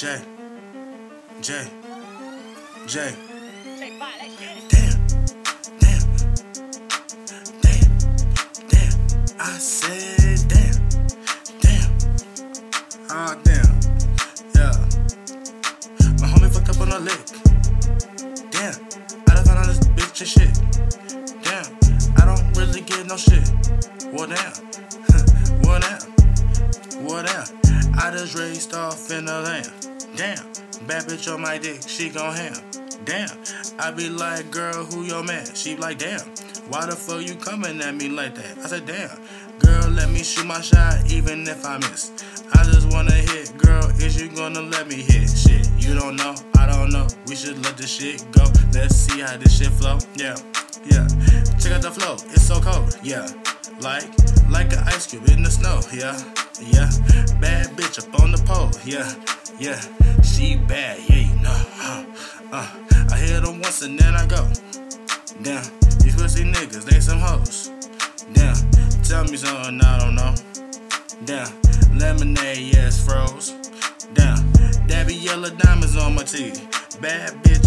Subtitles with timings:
[0.00, 0.18] J,
[1.42, 1.68] J,
[2.86, 3.14] J.
[3.66, 4.96] Damn,
[5.78, 6.04] Damn,
[7.60, 7.84] damn,
[8.70, 8.92] damn.
[9.38, 10.88] I said damn,
[11.60, 11.90] damn.
[13.10, 13.80] Ah, damn.
[14.54, 14.72] Yeah.
[16.18, 17.26] My homie fucked up on a lick.
[18.50, 18.72] Damn.
[19.28, 20.54] I done found out this bitch and shit.
[21.42, 21.66] Damn.
[22.16, 23.46] I don't really get no shit.
[24.14, 24.54] Well, damn.
[25.60, 27.04] well, damn.
[27.04, 27.60] Well, damn.
[27.98, 29.89] I just raced off in the land.
[30.16, 30.44] Damn.
[30.86, 31.80] Bad bitch on my dick.
[31.86, 32.54] She gon' ham.
[33.04, 33.30] Damn.
[33.78, 35.46] I be like, girl, who your man?
[35.54, 36.20] She like, damn.
[36.68, 38.58] Why the fuck you coming at me like that?
[38.58, 39.18] I said, damn.
[39.60, 42.12] Girl, let me shoot my shot even if I miss.
[42.54, 43.84] I just wanna hit, girl.
[44.00, 45.28] Is you gonna let me hit?
[45.28, 47.06] Shit, you don't know, I don't know.
[47.26, 48.44] We should let this shit go.
[48.72, 49.98] Let's see how this shit flow.
[50.16, 50.36] Yeah,
[50.86, 51.06] yeah.
[51.60, 52.98] Check out the flow, it's so cold.
[53.02, 53.28] Yeah,
[53.80, 54.08] like
[54.48, 55.80] like an ice cube in the snow.
[55.92, 56.16] Yeah,
[56.72, 56.88] yeah.
[57.40, 58.70] Bad bitch up on the pole.
[58.84, 59.12] Yeah,
[59.60, 59.80] yeah.
[60.22, 61.62] She bad, yeah, you know.
[61.78, 62.04] Uh,
[62.52, 62.68] uh.
[63.12, 64.48] I hit them once and then I go.
[65.42, 65.62] Damn,
[66.00, 67.70] these pussy niggas, they some hoes.
[68.32, 68.54] Damn,
[69.02, 70.34] tell me something I don't know.
[71.24, 71.52] Damn,
[71.98, 73.50] lemonade, yes, froze.
[74.14, 74.50] Damn,
[74.86, 76.66] dabby yellow diamonds on my teeth.
[77.00, 77.59] Bad bitch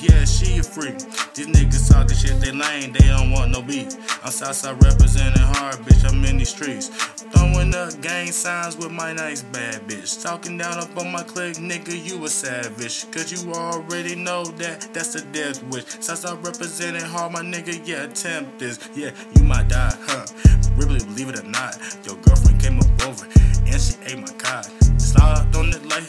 [0.00, 0.98] yeah, she a freak.
[1.34, 3.94] These niggas talking shit, they lame, they don't want no beef.
[4.24, 6.88] I'm Southside representing hard, bitch, I'm in these streets.
[6.88, 10.22] Throwing up gang signs with my nice bad bitch.
[10.22, 13.10] Talking down up on my clique, nigga, you a savage.
[13.10, 15.84] Cause you already know that that's the death wish.
[16.00, 18.78] Southside representing hard, my nigga, yeah, attempt this.
[18.94, 20.26] Yeah, you might die, huh?
[20.76, 23.26] Really, believe it or not, your girlfriend came up over
[23.66, 24.66] and she ate my cod.
[25.00, 26.08] Slide on it like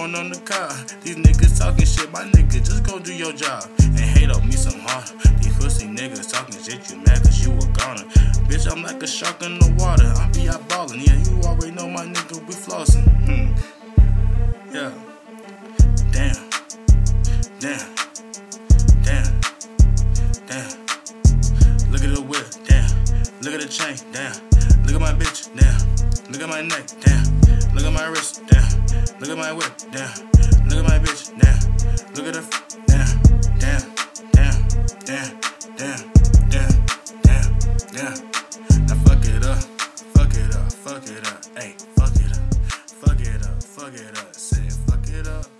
[0.00, 0.70] corn on the car.
[1.02, 3.68] These niggas talking shit, my nigga, just go do your job.
[3.80, 5.08] And hate on me some hard.
[5.40, 8.06] These pussy niggas talking shit, you mad cause you a goner.
[8.48, 10.10] Bitch, I'm like a shark in the water.
[10.16, 13.04] I be out ballin', yeah, you already know my nigga, we flossin'.
[13.26, 13.52] Hmm.
[14.74, 14.92] Yeah.
[16.12, 16.48] Damn.
[17.60, 17.94] Damn.
[19.04, 19.40] Damn.
[20.48, 20.70] Damn.
[21.92, 22.88] Look at the whip, damn.
[23.42, 24.32] Look at the chain, damn.
[24.84, 26.32] Look at my bitch, damn.
[26.32, 27.39] Look at my neck, damn.
[27.74, 28.68] Look at my wrist, damn.
[29.20, 30.10] Look at my whip, damn.
[30.68, 32.14] Look at my bitch, damn.
[32.14, 33.22] Look at the, f- damn,
[33.58, 33.94] damn,
[34.32, 34.68] damn,
[35.06, 35.40] damn,
[35.76, 36.10] damn,
[36.48, 36.72] damn,
[37.22, 37.58] damn,
[37.92, 38.86] damn.
[38.86, 39.62] Now fuck it up,
[40.14, 42.54] fuck it up, fuck it up, hey, fuck it up,
[42.88, 44.34] fuck it up, fuck it up.
[44.34, 45.59] Say fuck it up.